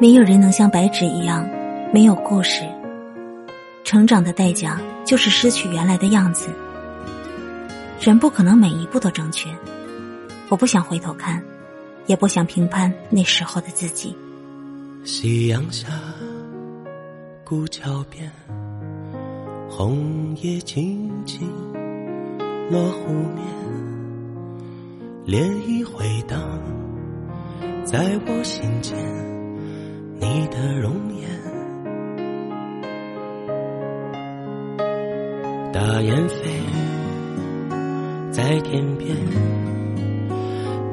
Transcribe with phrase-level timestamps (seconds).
[0.00, 1.46] 没有人能像白纸一样
[1.92, 2.62] 没有故事。
[3.84, 6.48] 成长的代价就是失去原来的样子。
[8.00, 9.50] 人不可能每一步都正确。
[10.48, 11.42] 我不想回头看，
[12.06, 14.16] 也不想评判那时候的自己。
[15.04, 15.88] 夕阳下，
[17.44, 18.32] 古桥边，
[19.68, 21.46] 红叶轻轻
[22.70, 23.44] 落湖面，
[25.26, 26.40] 涟漪回荡
[27.84, 28.96] 在我心间。
[30.20, 31.26] 你的容颜，
[35.72, 36.36] 大雁飞
[38.30, 39.16] 在天边，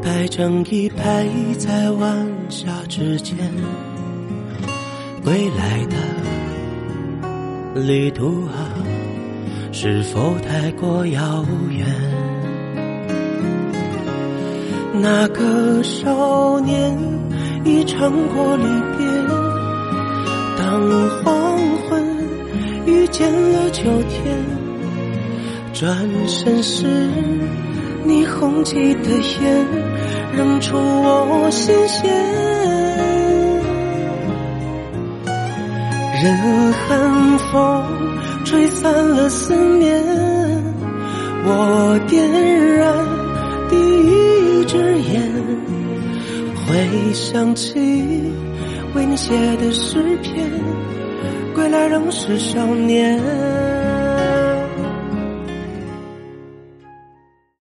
[0.01, 1.27] 白成一排
[1.57, 3.37] 在晚霞之间。
[5.25, 5.97] 归来的
[7.81, 8.71] 旅途啊，
[9.73, 11.85] 是否太过遥远？
[15.01, 16.97] 那个少年
[17.65, 18.63] 已尝过离
[18.97, 19.06] 别，
[20.67, 20.81] 当
[21.23, 22.03] 黄昏
[22.85, 24.37] 遇见了秋天，
[25.73, 26.85] 转身时
[28.03, 29.65] 你红起的眼，
[30.35, 32.13] 仍触我心弦。
[36.21, 37.85] 任寒风
[38.43, 40.03] 吹散了思念，
[41.45, 42.29] 我点
[42.75, 42.93] 燃
[43.69, 45.31] 第一支烟，
[46.65, 47.73] 回想起
[49.17, 50.47] 写的诗篇，
[51.55, 53.66] 归来仍是少年。